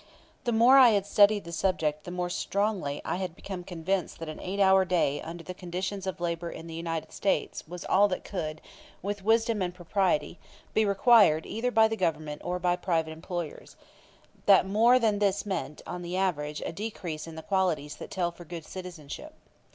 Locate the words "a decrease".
16.65-17.27